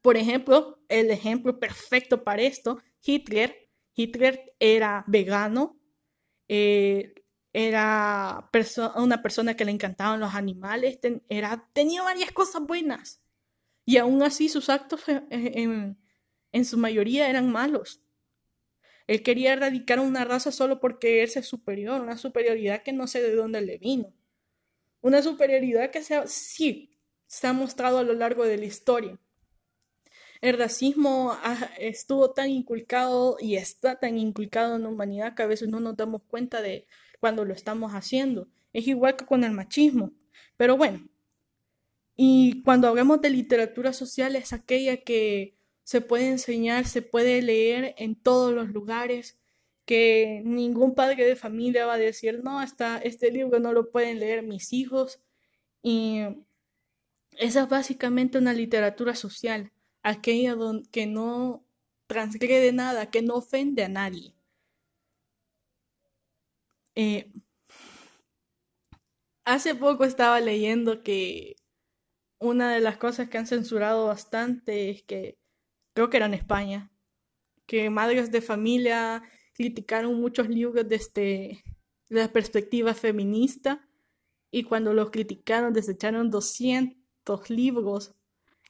[0.00, 3.68] Por ejemplo, el ejemplo perfecto para esto, Hitler.
[3.94, 5.76] Hitler era vegano,
[6.46, 7.14] eh,
[7.52, 8.48] era
[8.96, 11.00] una persona que le encantaban los animales,
[11.72, 13.20] tenía varias cosas buenas.
[13.84, 15.02] Y aún así sus actos
[16.52, 18.02] en su mayoría eran malos.
[19.06, 23.34] Él quería erradicar una raza solo él es superior, una superioridad que no sé de
[23.34, 24.12] dónde le vino.
[25.00, 26.90] Una superioridad que se sí
[27.26, 29.18] se ha mostrado a lo largo de la historia.
[30.40, 31.36] El racismo
[31.78, 35.96] estuvo tan inculcado y está tan inculcado en la humanidad que a veces no nos
[35.96, 36.86] damos cuenta de
[37.18, 38.48] cuando lo estamos haciendo.
[38.72, 40.12] Es igual que con el machismo.
[40.56, 41.08] Pero bueno,
[42.16, 45.57] y cuando hablamos de literatura social es aquella que
[45.88, 49.38] se puede enseñar, se puede leer en todos los lugares,
[49.86, 54.20] que ningún padre de familia va a decir, no, hasta este libro no lo pueden
[54.20, 55.22] leer mis hijos.
[55.82, 56.20] Y
[57.38, 59.72] esa es básicamente una literatura social,
[60.02, 60.54] aquella
[60.92, 61.64] que no
[62.06, 64.34] transgrede nada, que no ofende a nadie.
[66.96, 67.32] Eh,
[69.46, 71.56] hace poco estaba leyendo que
[72.38, 75.38] una de las cosas que han censurado bastante es que
[75.98, 76.92] creo que era en España,
[77.66, 79.20] que madres de familia
[79.52, 81.64] criticaron muchos libros desde
[82.08, 83.84] la perspectiva feminista
[84.52, 88.14] y cuando los criticaron desecharon 200 libros,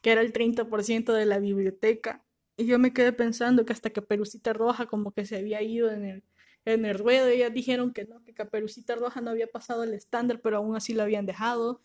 [0.01, 2.25] que era el 30% de la biblioteca.
[2.57, 6.07] Y yo me quedé pensando que hasta Caperucita Roja como que se había ido en
[6.07, 6.25] el,
[6.65, 10.41] en el ruedo, ellas dijeron que no, que Caperucita Roja no había pasado el estándar,
[10.41, 11.83] pero aún así lo habían dejado.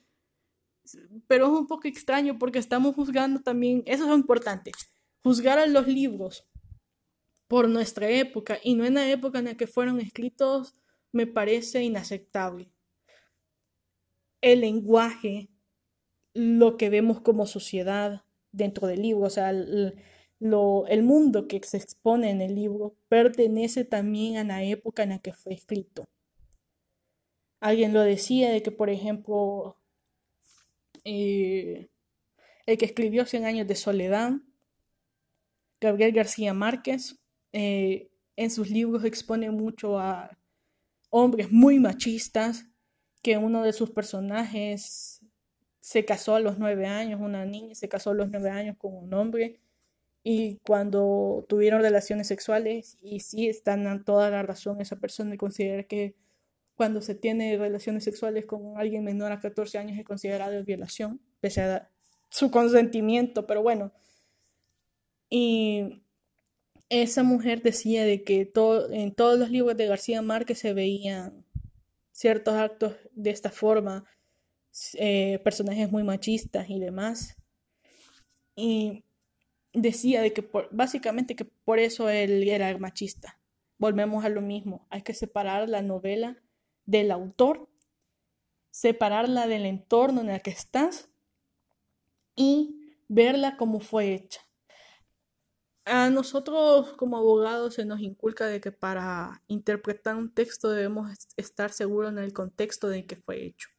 [1.28, 4.72] Pero es un poco extraño porque estamos juzgando también, eso es importante,
[5.24, 6.46] juzgar a los libros
[7.48, 10.76] por nuestra época y no en la época en la que fueron escritos
[11.12, 12.72] me parece inaceptable.
[14.42, 15.50] El lenguaje,
[16.34, 19.96] lo que vemos como sociedad dentro del libro, o sea, el,
[20.40, 25.20] el mundo que se expone en el libro pertenece también a la época en la
[25.20, 26.06] que fue escrito.
[27.62, 29.78] Alguien lo decía de que, por ejemplo,
[31.06, 31.88] eh,
[32.66, 34.34] el que escribió Cien años de soledad
[35.84, 37.20] Gabriel García Márquez
[37.52, 40.38] eh, en sus libros expone mucho a
[41.10, 42.66] hombres muy machistas,
[43.22, 45.22] que uno de sus personajes
[45.80, 48.96] se casó a los nueve años, una niña se casó a los nueve años con
[48.96, 49.60] un hombre,
[50.24, 55.86] y cuando tuvieron relaciones sexuales, y sí están toda la razón esa persona de considerar
[55.88, 56.16] que
[56.76, 61.62] cuando se tiene relaciones sexuales con alguien menor a 14 años es considerado violación, pese
[61.62, 61.90] a
[62.30, 63.92] su consentimiento, pero bueno,
[65.36, 66.04] y
[66.90, 68.52] esa mujer decía de que
[68.92, 71.44] en todos los libros de García Márquez se veían
[72.12, 74.06] ciertos actos de esta forma,
[74.94, 77.36] eh, personajes muy machistas y demás.
[78.56, 79.04] y
[79.74, 83.40] decía de que básicamente que por eso él era machista.
[83.80, 86.38] Volvemos a lo mismo, hay que separar la novela
[86.86, 87.68] del autor,
[88.70, 91.10] separarla del entorno en el que estás
[92.36, 94.43] y verla como fue hecha.
[95.86, 101.72] A nosotros como abogados se nos inculca de que para interpretar un texto debemos estar
[101.72, 103.70] seguros en el contexto de que fue hecho.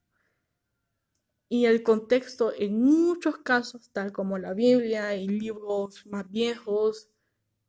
[1.49, 7.09] Y el contexto en muchos casos, tal como la Biblia y libros más viejos,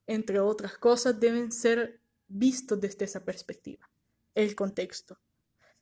[0.07, 3.89] entre otras cosas, deben ser vistos desde esa perspectiva.
[4.33, 5.17] El contexto.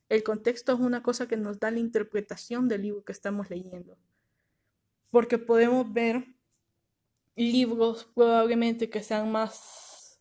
[0.10, 3.98] El contexto es una cosa que nos da la interpretación del libro que estamos leyendo.
[5.10, 6.28] Porque podemos ver
[7.36, 10.20] libros probablemente que sean más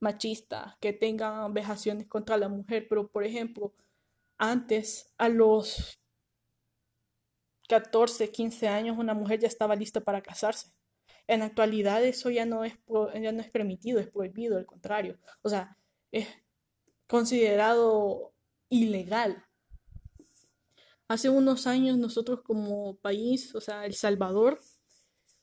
[0.00, 3.74] machistas, que tengan vejaciones contra la mujer, pero por ejemplo,
[4.38, 5.98] antes a los
[7.68, 10.72] 14, 15 años una mujer ya estaba lista para casarse.
[11.28, 12.74] En la actualidad eso ya no es,
[13.20, 15.18] ya no es permitido, es prohibido, al contrario.
[15.42, 15.78] O sea,
[16.10, 16.26] es
[17.06, 18.34] considerado
[18.68, 19.44] ilegal.
[21.08, 24.60] Hace unos años nosotros como país, o sea, El Salvador,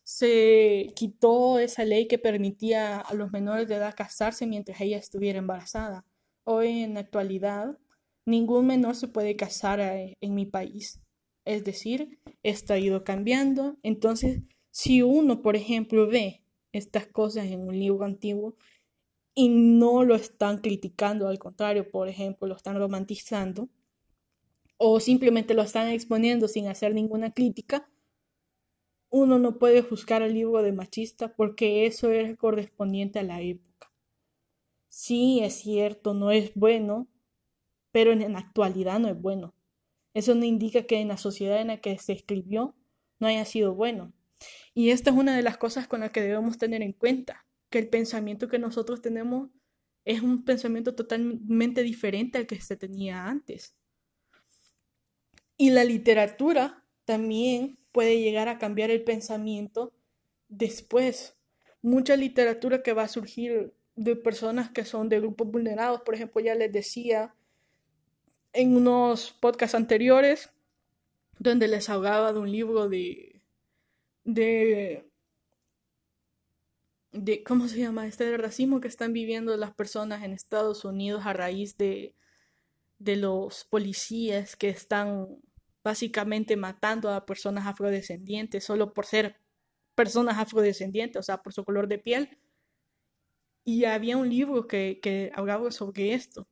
[0.10, 5.38] se quitó esa ley que permitía a los menores de edad casarse mientras ella estuviera
[5.38, 6.04] embarazada.
[6.46, 7.78] Hoy en la actualidad,
[8.26, 11.00] ningún menor se puede casar eh, en mi país.
[11.46, 13.78] Es decir, está ido cambiando.
[13.84, 14.42] Entonces,
[14.72, 18.56] si uno, por ejemplo, ve estas cosas en un libro antiguo
[19.36, 23.70] y no lo están criticando, al contrario, por ejemplo, lo están romantizando,
[24.78, 27.88] o simplemente lo están exponiendo sin hacer ninguna crítica,
[29.10, 33.92] uno no puede juzgar al libro de machista porque eso es correspondiente a la época.
[34.88, 37.08] Sí, es cierto, no es bueno,
[37.92, 39.56] pero en la actualidad no es bueno.
[40.14, 42.76] Eso no indica que en la sociedad en la que se escribió
[43.20, 44.14] no haya sido bueno.
[44.74, 47.80] Y esta es una de las cosas con las que debemos tener en cuenta, que
[47.80, 49.50] el pensamiento que nosotros tenemos
[50.06, 53.76] es un pensamiento totalmente diferente al que se tenía antes.
[55.58, 59.94] Y la literatura también puede llegar a cambiar el pensamiento
[60.48, 61.36] después.
[61.82, 66.42] Mucha literatura que va a surgir de personas que son de grupos vulnerados, por ejemplo,
[66.42, 67.36] ya les decía,
[68.54, 70.50] en unos podcasts anteriores
[71.38, 73.42] donde les hablaba de un libro de
[74.24, 75.06] de
[77.12, 81.34] de cómo se llama este racismo que están viviendo las personas en Estados Unidos a
[81.34, 82.16] raíz de
[83.00, 85.40] de los policías que están
[85.84, 89.38] básicamente matando a personas afrodescendientes solo por ser
[89.96, 92.38] personas afrodescendientes, o sea, por su color de piel.
[93.66, 96.48] Y había un libro que, que hablaba sobre esto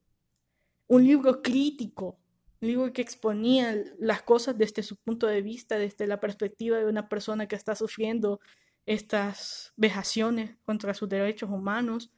[0.88, 2.20] un libro crítico,
[2.62, 6.88] un libro que exponía las cosas desde su punto de vista, desde la perspectiva de
[6.88, 8.40] una persona que está sufriendo
[8.86, 12.12] estas vejaciones contra sus derechos humanos.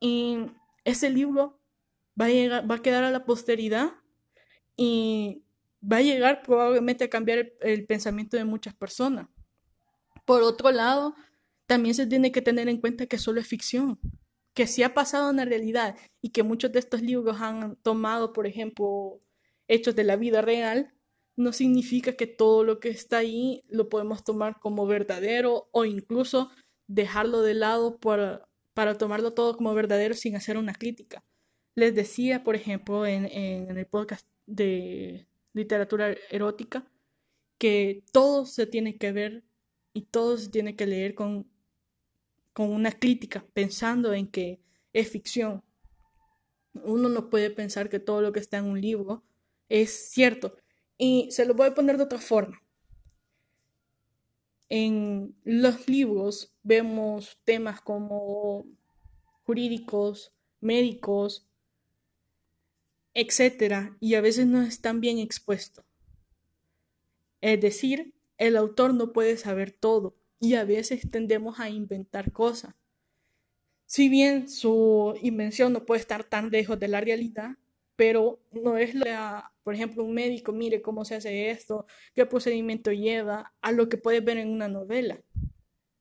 [0.00, 0.38] Y
[0.84, 1.60] ese libro
[2.20, 3.92] va a, llegar, va a quedar a la posteridad
[4.76, 5.44] y
[5.80, 9.28] va a llegar probablemente a cambiar el, pensamiento de muchas personas.
[10.24, 11.14] Por otro lado,
[11.66, 13.98] también se tiene que tener en cuenta que solo es ficción
[14.54, 18.32] que sí ha pasado en la realidad y que muchos de estos libros han tomado,
[18.32, 19.20] por ejemplo,
[19.68, 20.92] hechos de la vida real,
[21.36, 26.50] no significa que todo lo que está ahí lo podemos tomar como verdadero o incluso
[26.88, 31.24] dejarlo de lado para, para tomarlo todo como verdadero sin hacer una crítica.
[31.76, 36.86] Les decía, por ejemplo, en, en el podcast de literatura erótica,
[37.58, 39.44] que todo se tiene que ver
[39.92, 41.46] y todo se tiene que leer con
[42.52, 44.60] con una crítica, pensando en que
[44.92, 45.62] es ficción.
[46.74, 49.24] Uno no puede pensar que todo lo que está en un libro
[49.68, 50.54] es cierto.
[50.98, 52.62] Y se lo voy a poner de otra forma.
[54.68, 58.66] En los libros vemos temas como
[59.44, 61.48] jurídicos, médicos,
[63.14, 65.84] etcétera, y a veces no están bien expuestos.
[67.40, 72.74] Es decir, el autor no puede saber todo y a veces tendemos a inventar cosas.
[73.86, 77.56] Si bien su invención no puede estar tan lejos de la realidad,
[77.96, 82.92] pero no es la, por ejemplo, un médico, mire cómo se hace esto, qué procedimiento
[82.92, 85.20] lleva, a lo que puede ver en una novela.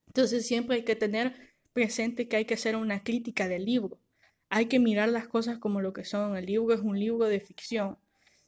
[0.07, 3.99] Entonces siempre hay que tener presente que hay que hacer una crítica del libro.
[4.49, 6.35] Hay que mirar las cosas como lo que son.
[6.35, 7.97] El libro es un libro de ficción.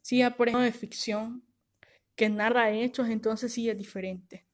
[0.02, 1.44] Si ejemplo de ficción
[2.16, 4.46] que narra hechos, entonces sí es diferente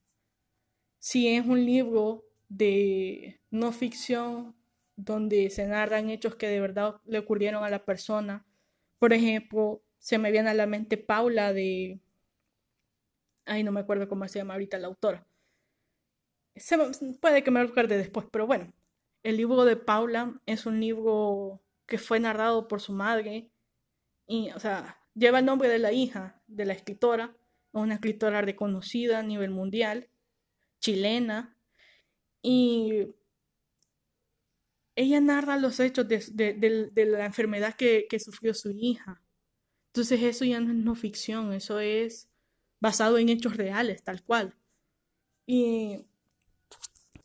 [0.98, 4.56] si es un libro de no ficción
[4.96, 8.46] donde se narran hechos que de verdad le ocurrieron a la persona.
[8.98, 12.00] Por ejemplo, se me viene a la mente Paula de...
[13.46, 15.26] Ay, no me acuerdo cómo se llama ahorita la autora.
[17.20, 18.72] puede que me recuerde después, pero bueno,
[19.22, 23.50] el libro de Paula es un libro que fue narrado por su madre
[24.26, 27.36] y, o sea, lleva el nombre de la hija de la escritora,
[27.72, 30.08] una escritora reconocida a nivel mundial,
[30.80, 31.56] chilena,
[32.42, 33.14] y
[34.94, 39.22] ella narra los hechos de, la enfermedad que, que, sufrió su hija.
[39.92, 42.28] Entonces eso ya no es no ficción, eso es
[42.80, 44.56] basado en hechos reales, tal cual.
[45.46, 46.04] Y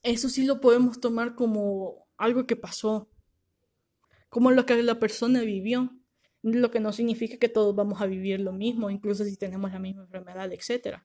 [0.04, 3.10] eso sí lo podemos tomar como algo que pasó,
[4.30, 5.96] como lo que la persona vivió,
[6.42, 9.80] lo que no significa que todos vamos a vivir lo mismo, incluso si tenemos la
[9.80, 11.00] misma enfermedad, etc.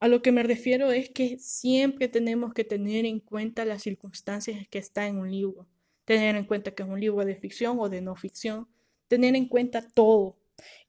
[0.00, 4.66] A lo que me refiero es que siempre tenemos que tener en cuenta las circunstancias
[4.68, 5.68] que está en un libro,
[6.04, 8.66] tener en cuenta que es un libro de ficción o de no ficción,
[9.06, 10.39] tener en cuenta todo.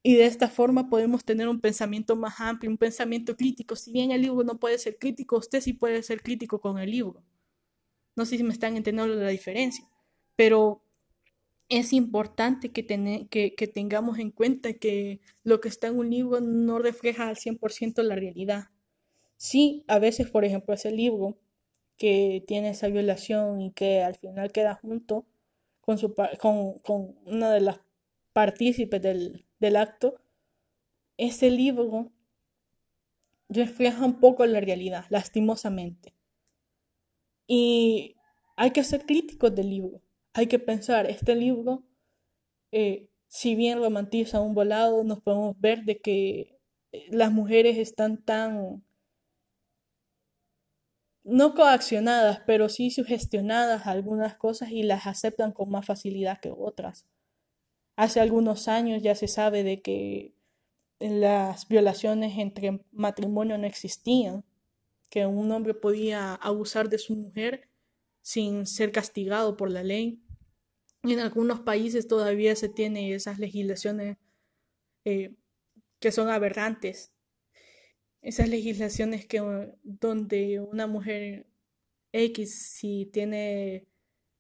[0.04, 3.76] Y de esta forma podemos tener un pensamiento más amplio, un pensamiento crítico.
[3.76, 6.92] Si bien el libro no puede ser crítico, usted sí puede ser crítico con el
[6.92, 7.24] libro.
[8.16, 9.88] No sé si me están entendiendo la diferencia,
[10.36, 10.84] pero
[11.70, 12.86] es importante que,
[13.30, 18.04] que, tengamos en cuenta que lo que está en un libro no refleja al 100%
[18.04, 18.66] la realidad.
[19.38, 21.40] Sí, a veces, por ejemplo, ese libro
[21.98, 25.26] que tiene esa violación y que al final queda junto
[25.82, 27.80] con, su, con, con una de las
[28.34, 30.16] partícipes del, del acto,
[31.16, 32.12] ese libro
[33.48, 36.14] refleja un poco la realidad, lastimosamente.
[37.48, 38.18] Y
[38.58, 40.02] hay que ser críticos del libro
[40.34, 41.84] hay que pensar, este libro,
[42.72, 46.60] eh, si bien romantiza un volado, nos podemos ver de que
[46.92, 48.84] eh, las mujeres están tan,
[51.24, 57.06] no coaccionadas, pero sí sugestionadas algunas cosas y las aceptan con más facilidad que otras.
[58.02, 60.34] Hace algunos años ya se sabe de que
[60.98, 64.44] las violaciones entre matrimonio no existían,
[65.12, 67.70] que un hombre podía abusar de su mujer
[68.24, 70.20] sin ser castigado por la ley.
[71.04, 74.18] En algunos países todavía se tiene esas legislaciones
[75.06, 75.36] eh,
[76.00, 77.14] que son aberrantes.
[78.24, 79.44] Esas legislaciones que
[79.84, 81.46] donde una mujer
[82.14, 83.86] X si tiene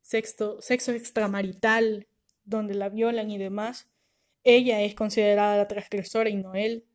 [0.02, 0.58] sexo
[0.94, 2.08] extramarital,
[2.52, 3.90] donde la violan y demás,
[4.44, 6.86] ella es considerada la transgresora y no él.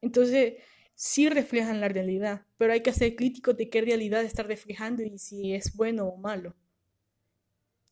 [0.00, 0.54] Entonces,
[0.94, 5.18] sí reflejan la realidad, pero hay que ser críticos de qué realidad está reflejando y
[5.18, 6.56] si es bueno o malo.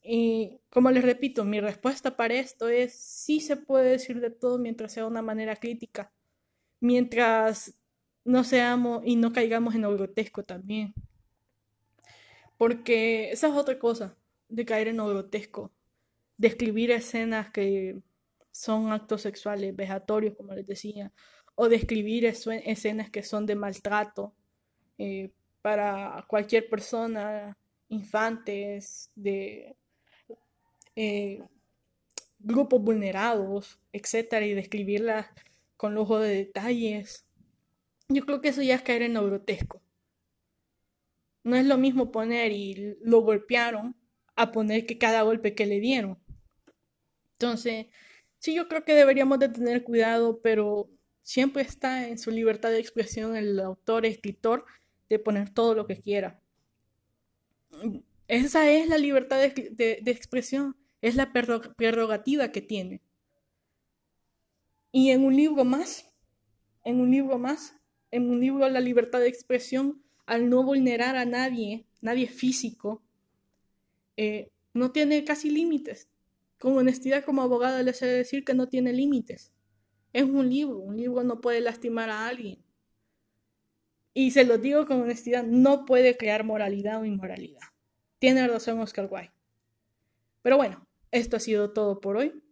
[0.03, 4.59] Y como les repito, mi respuesta para esto es sí se puede decir de todo
[4.59, 6.12] mientras sea de una manera crítica,
[6.80, 7.74] mientras
[8.24, 10.95] no seamos y no caigamos en lo grotesco también.
[12.57, 14.16] Porque esa es otra cosa
[14.49, 15.72] de caer en lo grotesco,
[16.37, 17.99] describir escenas que
[18.51, 21.12] son actos sexuales vejatorios, como les decía,
[21.55, 24.34] o describir escenas que son de maltrato
[24.99, 25.30] eh,
[25.62, 27.57] para cualquier persona,
[27.89, 29.76] infantes, de
[30.95, 31.43] eh,
[32.39, 35.26] grupos vulnerados, etcétera, y describirlas
[35.76, 37.26] con lujo de detalles.
[38.09, 39.82] Yo creo que eso ya es caer en lo grotesco.
[41.43, 43.97] No es lo mismo poner y lo golpearon
[44.34, 46.18] a poner que cada golpe que le dieron.
[47.39, 47.87] Entonces,
[48.39, 50.91] sí, yo creo que deberíamos de tener cuidado, pero
[51.26, 54.64] Siempre está en su libertad de expresión el autor, escritor,
[55.09, 56.41] de poner todo lo que quiera.
[58.28, 63.03] Esa es la libertad de, expresión, es la prerrogativa que tiene.
[64.93, 66.09] Y en un libro más,
[66.84, 67.74] en un libro más,
[68.12, 73.03] en un libro la libertad de expresión, al no vulnerar a nadie, nadie físico,
[74.16, 76.09] eh, no tiene casi límites.
[76.59, 79.52] Con honestidad como abogada les he de decir que no tiene límites.
[80.12, 82.64] Es un libro, un libro no puede lastimar a alguien.
[84.14, 87.61] Y se lo digo con honestidad, no puede crear moralidad o inmoralidad.
[88.18, 89.32] Tiene razón Oscar Wilde.
[90.40, 92.42] Pero bueno, esto ha sido todo por hoy.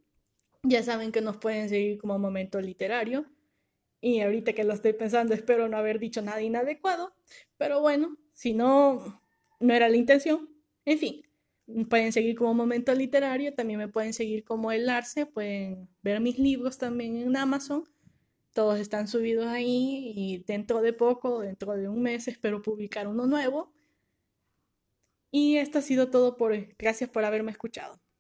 [0.62, 3.24] Ya saben que nos pueden seguir como momento literario.
[4.00, 7.14] Y ahorita que lo estoy pensando, espero no haber dicho nada inadecuado.
[7.56, 9.22] Pero bueno, si no,
[9.58, 10.50] no era la intención.
[10.84, 11.23] En fin,
[11.88, 16.38] pueden seguir como Momento Literario, también me pueden seguir como El Arce, pueden ver mis
[16.38, 17.84] libros también en Amazon.
[18.52, 23.26] Todos están subidos ahí y dentro de poco, dentro de un mes, espero publicar uno
[23.26, 23.72] nuevo.
[25.30, 26.74] Y esto ha sido todo por hoy.
[26.78, 28.03] Gracias por haberme escuchado.